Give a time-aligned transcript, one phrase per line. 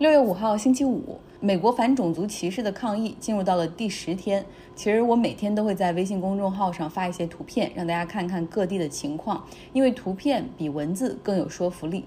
[0.00, 4.42] 六月五号星期五，美国反种族歧视的抗议进入到了第十天。
[4.74, 9.44] 其实我每天都会在微信公众号上发一些图片，让大家看看各地的情况，
[9.74, 12.06] 因为图片比文字更有说服力。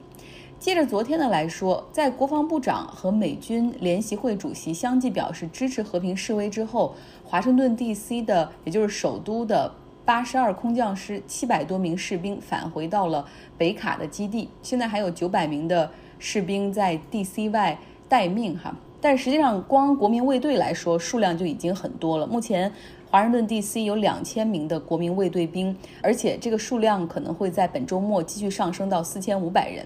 [0.58, 8.24] 接着昨天的来说，在国防部长和美军联席会主席相继表示支持和平示威之后，华盛顿 D.C.
[8.24, 9.72] 的，也就是首都的
[10.04, 15.92] 八十二空降师七百多名士兵返回到了北卡的基地，现在还有九百名的。
[16.20, 17.50] 士兵在 D.C.
[17.50, 17.78] 外
[18.08, 22.28] 待命哈，但实际上光国民卫队来说，数量就已经很多了。
[22.28, 22.72] 目前
[23.10, 23.84] 华盛顿 D.C.
[23.84, 29.86] 有两千名的国民卫队兵，而且这个数量可能会在本周末继续上升到四千五百人。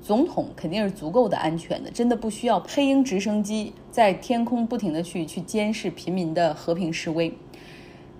[0.00, 7.32] 总统肯定是足够的安全的，真的不需要黑鹰直升机在天空不停的去去监视平民的和平示威。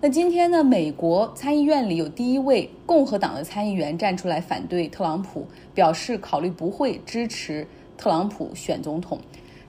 [0.01, 0.63] 那今天呢？
[0.63, 7.67] 美国参议院里有第一位共和党的参议员站出来反对特朗普，表示考虑不会支持
[7.97, 9.19] 特朗普选总统。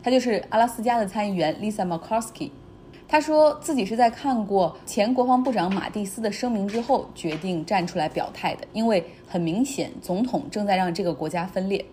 [0.04, 2.52] 他就是阿拉斯加的参议员 Lisa Murkowski。
[3.08, 11.84] 他说自己是在看过前国防部长马蒂斯的声明之后，决定站出来表态的，因为很明显，总统正在让这个国家分裂。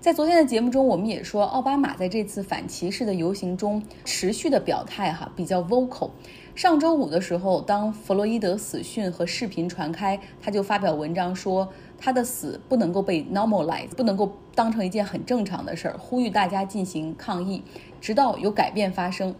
[0.00, 6.10] 在昨天的节目中，我们也说，奥巴马在这次反歧视的游行中持续的表态，哈，比较 vocal。
[6.54, 17.64] 上周五的时候，当弗洛伊德死讯和视频传开，他就发表文章说，他的死不能够被 normalize，不能够当成一件很正常的事儿，呼吁大家进行抗议，
[18.00, 19.34] 直到有改变发生。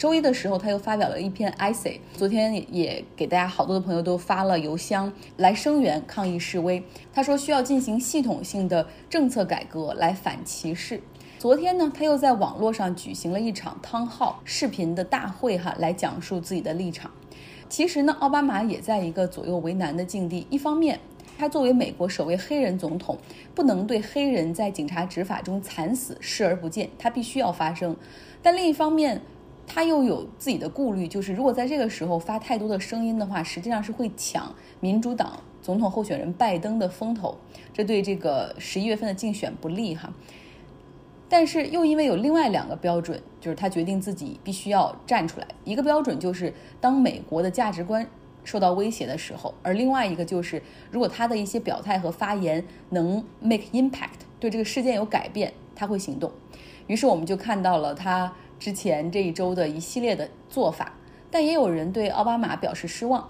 [0.00, 2.00] 周一的时候，他又发表了一篇 essay。
[2.14, 6.82] 昨天也给大家好多的朋友都发了邮箱来声援抗议示威。
[7.12, 11.02] 他说需要进行系统性的政策改革来反歧视。
[11.38, 17.10] 昨天呢，他又在网络上举行了一场汤号视频的大会，哈，来讲述自己的立场。
[17.68, 20.46] 其实呢，奥巴马也在一个左右为难的境地。
[20.48, 20.98] 一方面，
[21.36, 23.18] 他作为美国首位黑人总统，
[23.54, 27.94] 不能对黑人在警察执法中惨死视而不见，他必须要发声。
[28.40, 29.20] 但另一方面，
[29.72, 37.38] 他又有自己的顾虑，就是如果在这个时候发太多的声音的话，实际上是会抢民主党总统候选人拜登的风头，
[37.72, 40.12] 这对这个十一月份的竞选不利哈。
[41.28, 45.46] 但是又因为有另外两个标准，就是他决定自己必须要站出来。
[45.64, 48.04] 一个标准就是当美国的价值观
[48.42, 56.32] 受到威胁的时候，而另外一个就是如果他的一些表态和发言能 make impact，对这个事件有改变，他会行动。
[56.88, 58.32] 于是我们就看到了他。
[58.60, 60.92] 之前这一周的一系列的做法，
[61.30, 63.28] 但也有人对奥巴马表示失望，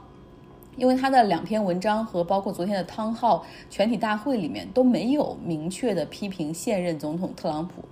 [0.77, 7.85] 因为他的两篇文章和包括昨天的汤浩全体大会里面都没有明确的批评现任总统特朗普。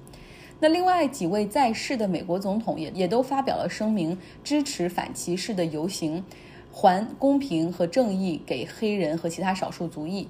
[0.58, 6.24] 那另外几位在世的美国总统也也都发表了声明，支持反歧视的游行，
[6.72, 10.26] 还公平和正义给黑人和其他少数族裔。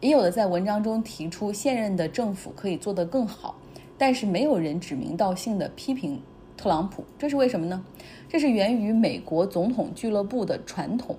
[0.00, 3.54] 也有的在文章中提出现任的政府可以做得更好，
[3.96, 6.20] 但是没有人指名道姓的批评。
[6.62, 7.84] 特朗普，这是为什么呢？
[8.28, 11.16] 这是源于美国总统俱乐部的传统。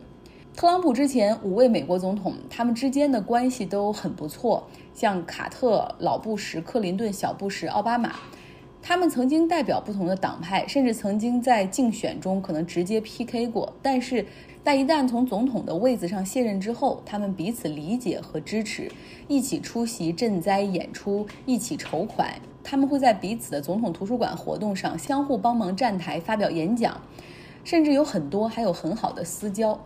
[0.56, 8.14] 特朗普之前五位美国总统，他们之间的关系都很不错，像卡特、老布什、克林顿、小布什、奥巴马，
[8.82, 13.74] 他们曾经代表不同的党派，甚至曾经在竞选中可能直接 PK 过。
[13.82, 14.26] 但是，
[14.64, 18.90] 但一旦从总统的位子上卸任之后，他们彼此理解和支持，
[19.28, 22.34] 一起出席赈灾演出，一起筹款。
[22.64, 27.02] 他们会在彼此的总统图书馆活动上相互帮忙站台发表演讲，
[27.64, 29.80] 甚至有很多还有很好的私交。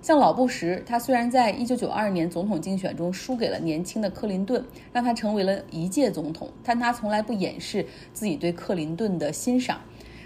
[0.00, 4.62] 像老布什，他虽然在1992年总统竞选中输给了年轻的克林顿，
[4.92, 9.80] 让他成为了一届总统，但他从来不掩饰自己对克林顿的欣赏。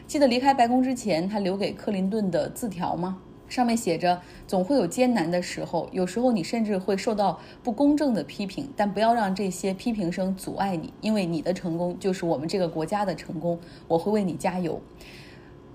[0.07, 3.19] 记得离开白宫之前，他留给克林顿的字条吗？
[3.49, 13.59] 上面写着：“总会有艰难的时候，有时候你甚至会受到不公正的批评，但不要让这些批评声阻碍你，因为你的成功就是我们这个国家的成功。
[13.87, 14.81] 我会为你加油。”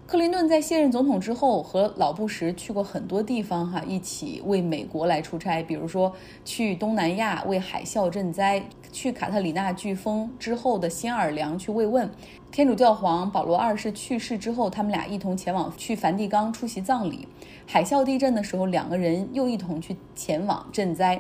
[0.06, 12.12] 克林顿在卸任总统之后，和老布什去过很多地方，哈，一起为美国来出差，比如说去东南亚为海啸赈灾，去卡特里娜飓风之后的新奥尔良去慰问。
[12.52, 17.28] 天主教皇保罗二世去世之后，他们俩一同前往去梵蒂冈出席葬礼。
[17.66, 21.20] 海啸地震的时候，两个人又一同去前往赈灾。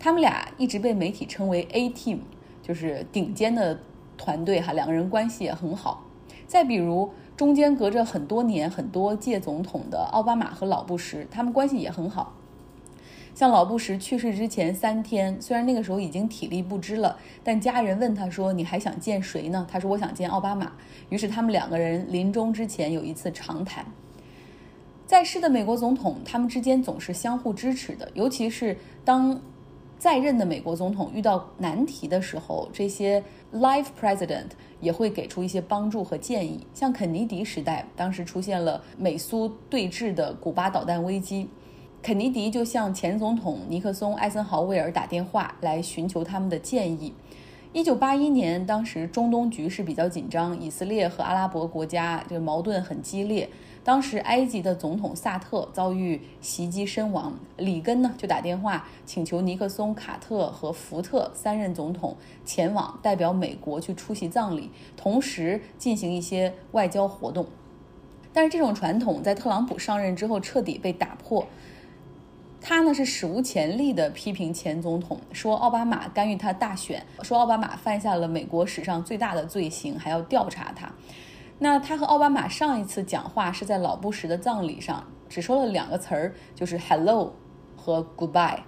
[0.00, 2.18] 他们俩一直被媒体称为 A Team，
[2.62, 3.78] 就是顶尖的
[4.16, 6.02] 团队哈，两个人关系也很好。
[6.46, 7.10] 再比如。
[7.36, 12.34] 中间隔着很多年、很多届总统的奥巴马和老布什，他们关系也很好。
[13.34, 20.70] 像老布什去世之前三天，虽然那个时候已经体力不支了，但家人问他说：“你还想见谁呢？”他说：“我想见奥巴马。”
[21.08, 23.84] 于是他们两个人临终之前有一次长谈。
[25.06, 29.40] 在世的美国总统，他们之间总是相互支持的，尤其是当。
[30.02, 33.22] 在任的美国总统遇到难题的时候，这些
[33.54, 34.46] life president
[34.80, 36.66] 也会给出一些帮助和建议。
[36.74, 41.48] 像肯尼迪时代，当时出现了美苏对峙的古巴导弹危机，
[42.02, 47.14] 肯尼迪就向前总统尼克松、艾森豪威尔打电话来寻求他们的建议。
[47.74, 53.48] 一九八一年，当时中东局势比较紧张，以色列和阿拉伯国家这个矛盾很激烈。
[53.82, 62.14] 当时埃及的总统萨特遭遇袭击身亡，里根呢就打电话请求尼克松、卡特和福特三任总统
[62.44, 67.46] 前往，代表美国去出席葬礼，同时进行一些外交活动。
[68.34, 71.46] 但是这种传统在特朗普上任之后彻底被打破。
[72.64, 80.90] 他呢是史无前例的批评前总统，说奥巴马干预他大选，说奥巴马犯下了美国史上最大的罪行，还要调查他。
[81.58, 87.34] 那他和奥巴马上一次讲话是在老布什的葬礼上，只说了两个词儿，就是 hello
[87.76, 88.60] 和 goodbye。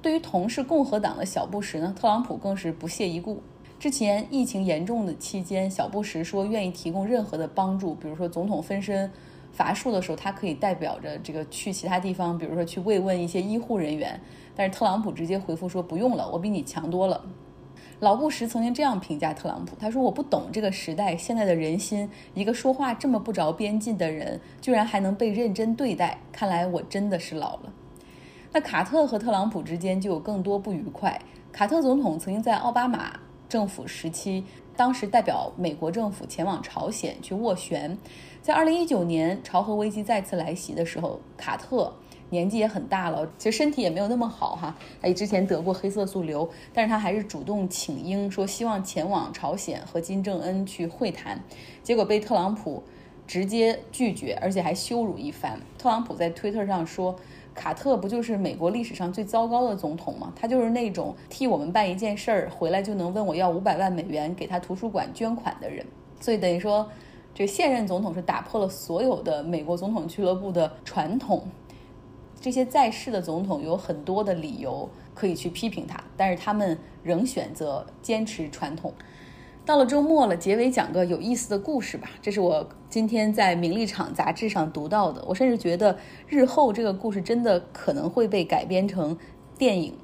[0.00, 3.42] 对于同是共和党的小布什呢，特朗普更是不屑一顾。
[3.80, 9.10] 之前疫情严重的期间，小布什说愿意提供任何的帮助，比如说总统分身
[9.52, 14.18] 乏术的时候，他可以代表着这个去其他地方，比如说去慰问一些医护人员。
[14.54, 17.24] 但是特朗普直接回复说不用了，我比你强多了。
[18.00, 26.18] 老布什曾经这样评价特朗普，他说：“我不懂这个时代现在的人心，一个说话这么不着边际的人，居然还能被认真对待。
[26.32, 27.72] 看来我真的是老了。”
[28.52, 31.18] 那卡特和特朗普之间就有更多不愉快。
[31.52, 34.44] 卡特总统曾经在奥巴马政府时期，
[34.76, 37.96] 当时代表美国政府前往朝鲜去斡旋，
[38.40, 41.92] 在2019年朝核危机再次来袭的时候，卡特。
[42.30, 44.74] 年纪也很大了，其实身体也没有那么好哈。
[45.02, 51.38] 哎，之前得过黑色素瘤，但是他还是主动请缨，说希望前往朝鲜和金正恩去会谈，
[51.82, 52.82] 结果被特朗普
[53.26, 55.60] 直接拒绝，而且还羞辱一番。
[55.76, 57.14] 特朗普在推特上说
[57.54, 60.32] ：“卡特不就是美国历史上最糟糕的总统吗？
[60.34, 65.84] 他就是那种替我们办一件事儿，回来就能问我要五百万美元给他图书馆捐款的人。
[66.20, 66.88] 所以等于说，
[67.34, 71.42] 这现任总统是打破了所有的美国总统俱乐部的传统。”
[72.40, 78.92] 这些在世的总统有很多的理由可以去批评他，但是他们仍选择坚持传统。
[79.64, 82.10] 到了周末了，结尾讲个有意思的故事吧。
[82.20, 89.16] 这是我今天在《名利场》杂志上读到的，我甚至觉得日后这个故事真的可能会被改编成
[89.56, 89.94] 电影。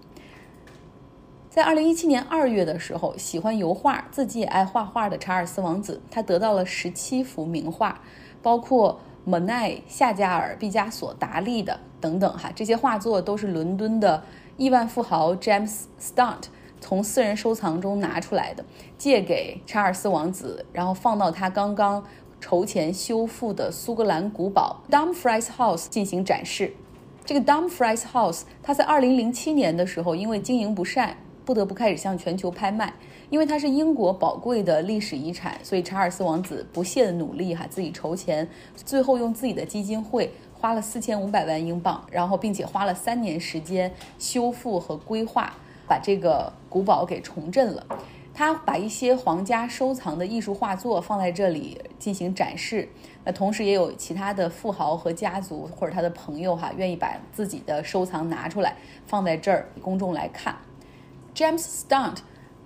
[1.50, 8.00] 在二零一七年二月的时候，喜欢油画、自己也爱画画的查尔斯王子，他得到了十七幅名画，
[8.42, 9.00] 包括。
[9.24, 14.22] 莫奈、夏加尔、毕加索、达利的等等哈，这些画作都是伦敦的
[14.56, 16.44] 亿万富豪 James Stunt
[16.80, 18.64] 从私人收藏中拿出来的，
[18.96, 22.04] 借给查尔斯王子，然后放到他刚刚
[22.40, 26.72] 筹钱修复的苏格兰古堡 Dumfries House 进行展示。
[27.24, 32.94] 这个 Dumfries House，它在2007年的时候因为经营不善，不得不开始向全球拍卖。
[33.30, 45.52] 因为它是英国宝贵的历史遗产，所以查尔斯王子不懈的努力哈，自己筹钱，最后用自己的基金会花了四千五百万英镑，然后并且花了三年时间修复和规划，
[45.88, 47.86] 把这个古堡给重振了。
[48.34, 52.88] 他把一些皇家收藏的艺术画作放在这里进行展示，
[53.24, 58.76] 那同时也有其他的富豪和家族或者他的朋友哈，愿意把自己的收藏拿出来
[59.06, 60.56] 放在这儿，公众来看。
[61.34, 62.18] James Stunt。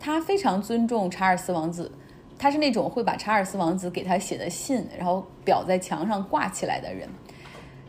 [0.04, 1.92] 他非常尊重查尔斯王子，
[2.36, 7.08] 他是那种会把查尔斯王子给他写的信，然后裱在墙上挂起来的人。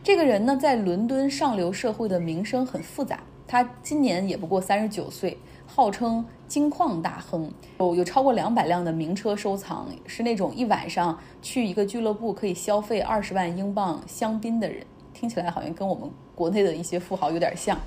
[0.00, 3.18] 这个人呢，在伦敦上流社会的名声很复杂。
[3.46, 14.84] 他今年也不过三十九岁，号称金矿大亨，有有超过两百辆的名车收藏，是那种一晚上去一个俱乐部可以消费二十万英镑香槟的人。
[15.12, 17.78] 听起来好像跟我们国内的一些富豪有点像。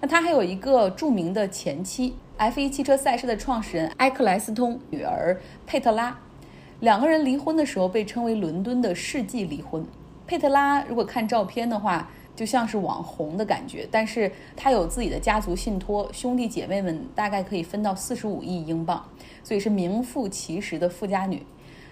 [0.00, 2.14] 那他还有一个著名的前妻。
[2.38, 6.18] F1 汽车赛事的创始人埃克莱斯通女儿佩特拉，
[6.80, 9.84] 两个人离婚的时候被称为伦敦的世纪离婚。
[10.26, 12.08] 佩特拉如果看照片的话，
[12.40, 19.06] 就像是网红的感觉，但是他有自己的家族信托，兄弟姐妹们大概可以分到四十五亿英镑，
[19.44, 21.44] 所以是名副其实的富家女。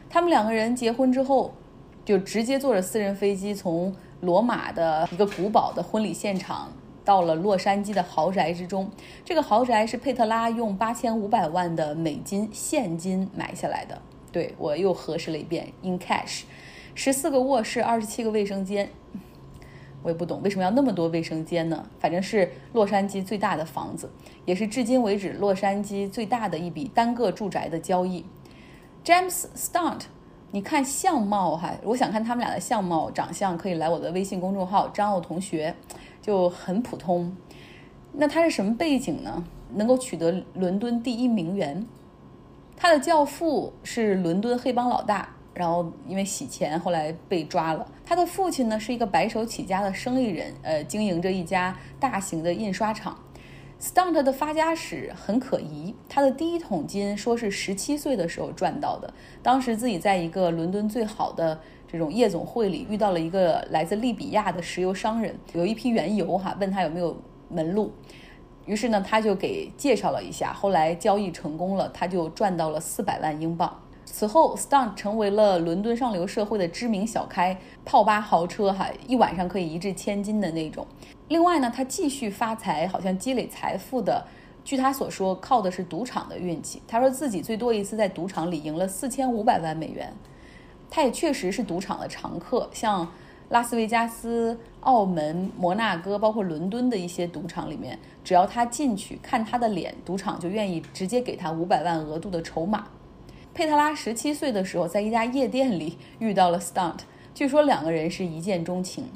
[0.09, 1.53] 他们两个人结婚之后，
[2.03, 6.73] 就直接坐着私人飞机从罗马的一个古堡的婚礼现场。
[7.05, 8.91] 到了洛杉矶的豪宅之中，
[9.27, 14.01] 这个豪宅是佩特拉用八千五百万的美金现金买下来的。
[14.33, 16.45] 对我又核实了一遍，in cash，
[16.95, 18.89] 十四个卧室，二十七个卫生间。
[20.03, 21.85] 我也不懂为什么要那么多卫生间呢？
[21.99, 24.11] 反正是洛杉矶最大的房子，
[24.45, 28.25] 也是至今为止洛杉矶最大的一笔单个住宅的交易。
[29.05, 30.03] James Stunt，
[30.51, 35.75] 你看相貌哈，我想看他们俩的相貌长相，可以来我的微信公众号张奥同学。
[36.21, 37.35] 就很普通，
[38.13, 39.45] 那他是什么背景呢？
[39.73, 41.87] 能够取得伦敦第一名媛？
[42.77, 47.85] 他的教父是伦敦黑帮老大，然后因为洗钱后来被抓了。
[48.07, 53.19] 他的父亲呢是一个白手起家的生意人，呃，经营着一家大型的印刷厂。
[53.81, 59.13] Stunt 的发家史很可疑，他的第一桶金说是十七岁的时候赚到的，
[59.43, 61.61] 当时自己在一个伦敦最好的
[61.91, 67.17] 这种夜总会里遇到了一个来自利比亚的石油商人，有一批原油哈，问他有没有
[67.49, 67.93] 门路，
[68.65, 73.81] 于是呢他就给介绍了一下，后来交易成功了，他就赚到了四百万英镑。
[74.11, 80.85] 此后，Stunt 成为了伦敦上流社会的知名小开，泡吧豪车哈，一晚上可以一掷千金的那种。
[81.29, 84.27] 另外呢，他继续发财，好像积累财富的，
[84.65, 86.83] 据他所说，靠的是赌场的运气。
[86.89, 90.13] 他说自己最多一次在赌场里赢了四千五百万美元。
[90.91, 93.07] 他也确实是赌场的常客，像
[93.51, 102.87] 拉斯维加斯、澳门、摩纳哥，包括伦敦的一些赌场里面，只要他进去看他的脸，赌场就愿意直接给他五百万额度的筹码。
[103.59, 106.99] 佩特拉十七岁的时候，在一家夜店里遇到了 Stunt，
[107.35, 109.07] 据说两个人是一见钟情。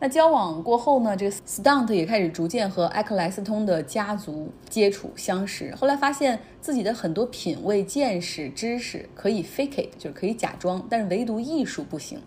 [0.00, 5.72] 那交往过后呢，这个 Stunt 也开始逐渐和埃克莱斯通的家族接触相识。
[5.76, 12.18] 后来发现自己的很多品味、见识、知识可以 fake 就是可以假装，但是唯独艺术不行。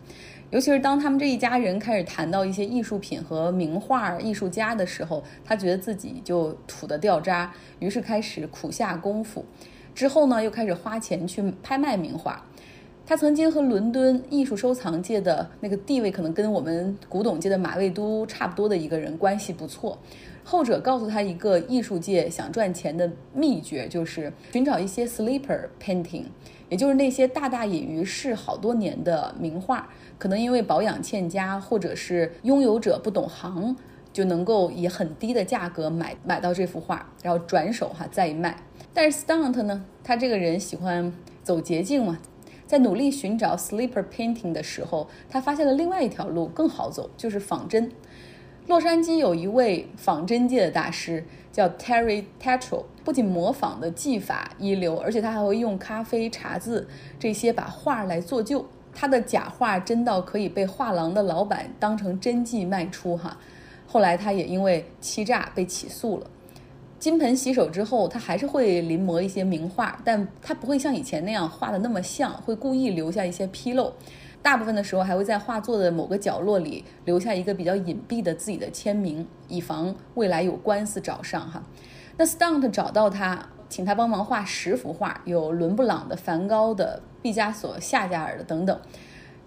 [0.52, 9.44] 尤其是当他们这一家人开始谈到一些艺术品和名画、艺术家的时候，他觉得自己就土得掉渣，于是开始苦下功夫。
[9.94, 12.44] 之后呢，又开始花钱去拍卖名画。
[13.06, 19.98] 他曾经和伦敦艺术收藏界的那个地位，可能跟我们古董界的马未都差不多的一个人关系不错。
[20.44, 26.24] 后者告诉他一个艺术界想赚钱的秘诀，就是寻找一些 sleeper painting，
[26.70, 33.76] 也就是那些大大隐于世好多年的名画，可能因为保养欠佳，或者是拥有者不懂行，
[34.14, 38.58] 就能够以很低的价格买买到这幅画，然后转手哈再卖。
[38.94, 41.14] 但是 Stunt 呢，他这个人喜欢
[41.44, 42.20] 走捷径嘛。
[42.68, 47.92] 在努力寻找 sleeper painting 的时候，他发现了另外一条路更好走，就是仿真。
[48.68, 56.88] 洛杉矶有一位仿真界的大师叫 Terry Tatro，不仅模仿的技法一流，而且他还会用咖啡、茶渍
[57.20, 58.66] 这些把画来做旧。
[58.94, 63.38] 他的假画真到可以被画廊的老板当成真迹卖出哈。
[63.92, 66.28] 后来他也因为欺诈被起诉了。
[66.98, 73.92] 金盆洗手之后，他还是会临摹一些名画，但他不会像以前那样画的那么像，会故意留下一些纰漏。
[74.42, 81.62] 大部分的时候，还会在画作的某个角落里留下一个比较隐蔽的自己的签名，以防未来有官司找上哈。
[82.18, 88.80] 那 Stunt 找到他，请他帮忙画十幅画，有伦布朗的、梵高的、毕加索、夏加尔的等等。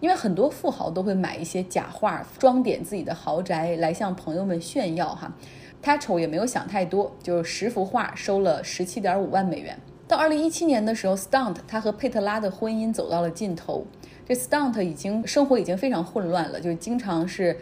[0.05, 5.33] 因为很多富豪都会买一些假画，装点自己的豪宅来向朋友们炫耀哈。
[5.81, 9.75] 他丑也没有想太多，就是十幅画收了十七点五万美元。
[10.07, 13.87] 到二零一七年的时候，Stunt 他和佩特拉的婚姻走到了尽头。
[14.29, 17.57] 这 Stunt 已经生活已经非常混乱了，就经常是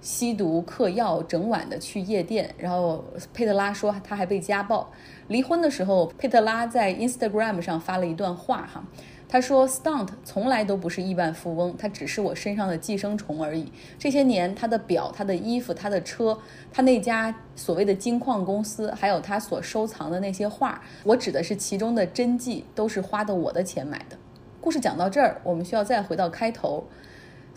[0.00, 2.52] 吸毒、嗑药，整晚的去夜店。
[2.58, 4.90] 然后佩特拉说他还被家暴。
[5.28, 8.84] 离婚的时候，佩特拉在 Instagram 上发了一段话哈。
[9.28, 13.72] 他说：“Stunt 从来都不是亿万富翁，他只是我身上的寄生虫而已。
[13.98, 16.38] 这些年，他的表、他的衣服、他的车、
[16.72, 24.16] 他那家所谓的金矿公司，还有他所收藏的那些画，我指的是其中的真迹，都是花的我的钱买的。”
[24.62, 26.86] 故事讲到这儿，我们需要再回到开头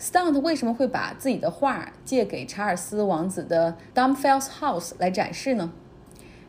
[0.00, 5.72] ：Stunt 为什么会把自己的画借给查尔斯王子的 Dumfries House 来展示呢？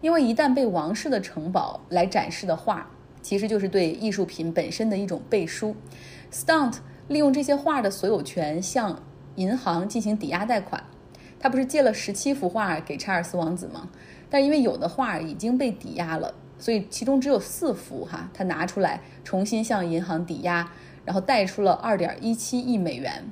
[0.02, 2.90] 因为一旦被王室的城堡来展示的画。
[3.22, 5.76] 其实就是对艺术品本身的一种背书。
[6.32, 6.76] Stunt
[7.08, 9.02] 利用这些画的所有权向
[9.36, 10.84] 银行进行抵押贷款。
[11.40, 13.90] 他不是借了十七幅画给查尔斯王子吗？
[14.30, 20.72] 但因为有的画已经被抵押了，所以其中只有四幅哈，他拿出来重新向银行抵押，
[21.04, 23.30] 然后贷出了二点一七亿美元。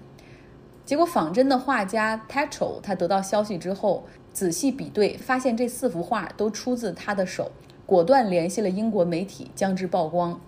[0.84, 7.52] 结果仿真的画家 Tatro 他得到消息之后，仔细比对，发现这四幅画都出自他的手。
[7.90, 10.40] 果断联系了英国媒体，将之曝光。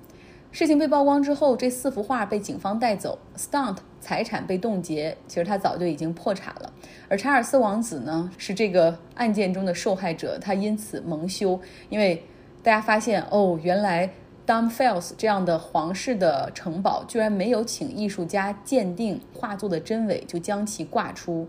[0.52, 5.18] 事情被曝光之后，这四幅画被警方带走，Stunt 财产被冻结。
[5.28, 6.72] 其实他早就已经破产了。
[7.10, 11.60] 而查尔斯王子呢，是这个案件中的受害者，他因此蒙羞。
[11.90, 12.24] 因为
[12.62, 14.06] 大家发现，哦，原来
[14.46, 21.48] d u m f e l s 这样的皇室的城堡居然没有请艺术家鉴定画作的真伪，就将其挂出。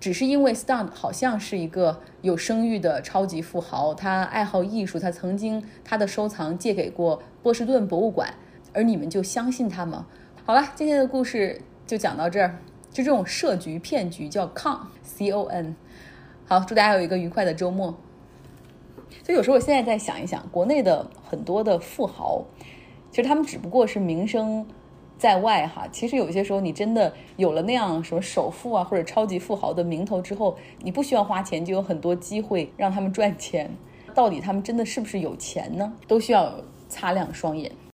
[0.00, 8.34] 只是因为 Stunt 好像是一个有声誉的超级富豪，他爱好艺术，他曾经他的收藏借给过波士顿博物馆，
[8.72, 10.06] 而你们就相信他吗？
[10.44, 12.58] 好了，今天的故事就讲到这儿。
[12.92, 15.74] 就这种设局骗局叫 con c o n。
[16.46, 17.96] 好，祝大家有一个愉快的周末。
[19.24, 22.44] 所以有时候我现在在想一想，国内的很多的富豪，
[23.10, 24.64] 其实他们只不过是名声
[25.18, 25.86] 在外哈。
[25.90, 33.70] 其实有些时候，你真的有了那样什么首富啊或者超级富豪的名头之后，你不需要花钱，就有很多机会让他们赚钱。
[34.14, 35.92] 到底他们真的是不是有钱呢？
[36.06, 36.52] 都需要
[36.88, 37.70] 擦亮双眼。